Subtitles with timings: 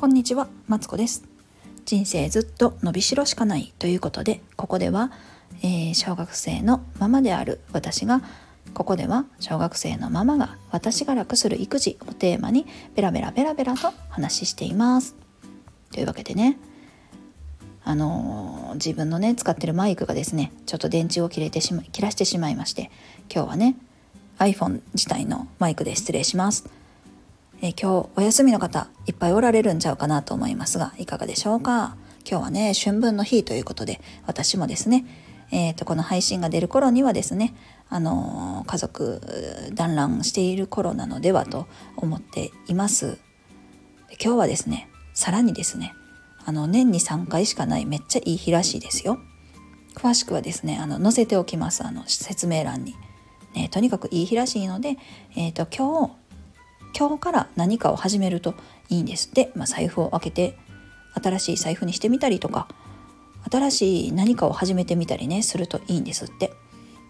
[0.00, 1.24] こんにちは、マツコです。
[1.84, 5.12] 人生ずっと伸びしろしかないということで、ここでは、
[5.62, 8.22] えー小学生のママである私が、
[8.72, 15.16] ここでは小学生のママが私が楽する育児をテーマにベラベラベラベラと話しています。
[15.92, 16.56] というわけでね、
[17.84, 22.90] あのー自分のね使ってるマイクがですねちょっと電池を切れてしま切らしてしまいまして
[23.30, 23.76] 今日はね
[24.38, 26.79] iPhone 自体のマイクで失礼します。
[27.62, 31.96] えー今日お休みの方いっぱいおられるんちゃうかなと思いますがいかがでしょうか？
[32.28, 35.04] 今日はね春分の日ということで私もですね
[35.52, 37.54] えー、とこの配信が出る頃にはですね
[37.88, 39.20] あのー家族
[39.74, 43.18] 団らんしている頃なのではと思っています。
[44.22, 45.92] 今日はですねさらにですね
[46.46, 49.18] あの年に3回しかないめっちゃいい日らしいですよ。
[49.94, 52.94] 詳しくはですねあの載せておきますあの説明欄に、
[53.54, 54.96] ね、とにかくいい日らしいので、
[55.36, 56.19] えー、と今日
[56.96, 58.54] 今日から何かを始めると
[58.88, 59.28] いいんです。
[59.28, 60.58] って、まあ、財布を開けて
[61.14, 62.68] 新しい財布にしてみたりとか
[63.50, 66.52] 新しい何かを始めてみたりねするといいんですって。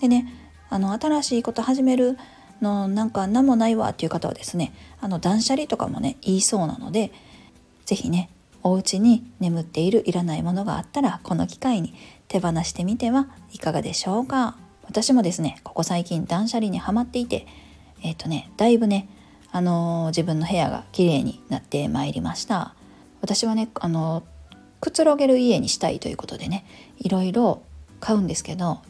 [0.00, 0.32] でね
[0.68, 2.18] あの新しいこと始める
[2.60, 7.12] のなんか何もないわっていう方はですねあの断捨離とかもね言いそうなので
[7.84, 8.30] 是非ね
[8.62, 11.94] お家に眠っているいらないものがあったらこの機会に
[12.28, 14.56] 手放してみてはいかがでしょうか。
[14.84, 17.46] 私もですねここ最近断捨離にはまっていて
[18.02, 19.08] えっ、とねだいぶね
[19.56, 22.74] あの自分の部屋が綺麗になってまいりました。
[23.22, 24.22] 私はねあの
[24.82, 26.66] くつろげる家にしたいということでね
[26.98, 27.62] いろいろ
[27.98, 28.82] 買うんですけど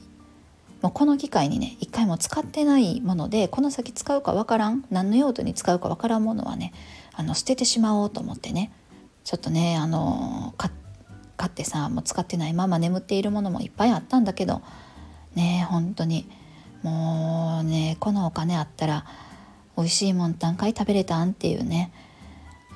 [0.83, 6.73] もうこの機会にね一回も使ってないものでこの先使うかわからん何の用途に使うかわからんものはね
[7.15, 8.73] あの捨ててしまおうと思ってね
[9.23, 10.69] ちょっとねあの買
[11.47, 14.63] ってさもう使ってないまま眠っているものもいっぱいあったんだけど
[15.37, 16.29] ね本当に
[16.83, 19.07] もうねこのお金あったら
[19.77, 21.31] 美味しいもん何回食べれたん？
[21.31, 21.93] っていうね。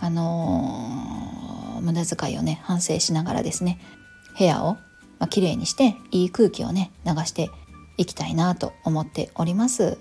[0.00, 3.80] あのー無駄遣いをね反省しながらですね。
[4.38, 4.80] 部屋を、ま
[5.20, 7.50] あ、綺麗にしていい空気をね流して
[7.96, 9.96] いきたいなと思っております。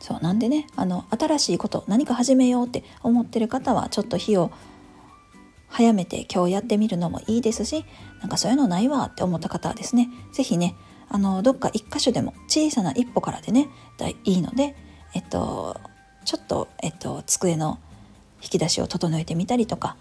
[0.00, 4.50] そうなんでねあの新しいこと何か始めようって思ってる方はちょっと日を
[5.68, 7.84] 早めて今日やってみるのもいいですし
[8.20, 10.74] なんかそういうのないわって思った方はですね是非ね
[11.08, 13.68] あのどっか一箇所でも小さな一歩からでね
[14.24, 14.74] いいので
[15.14, 15.80] えっと
[16.24, 17.78] ちょっと、えっと、机の
[18.42, 19.96] 引き出しを整えてみたりとか、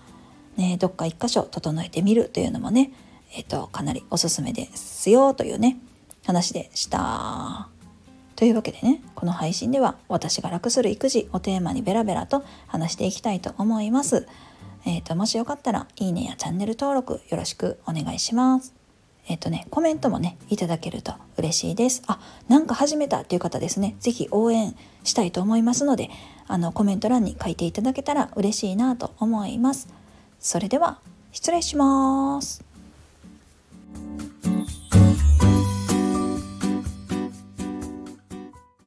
[0.57, 2.91] ね、どっか一箇所整えてみるというのもね、
[3.35, 5.77] えっと、かなりおすすめですよというね
[6.25, 7.69] 話でした。
[8.35, 14.27] というわけでねこの配信では私が楽する育児をテーマにベラベラと話していきたいと思います。
[14.85, 18.78] えー、ともしよかったらいいねやチャンネル登録よろしくお願いします。
[19.29, 22.01] えっ、とねコメントもねいただけると嬉しいです。
[22.07, 22.19] あ
[22.49, 26.09] なんか始めたっていう方ですね是非応援したいと思いますので
[26.47, 29.87] あのコメント欄に書いていただけたら嬉しいなと思います。
[30.39, 30.99] それでは
[31.31, 32.68] 失礼します。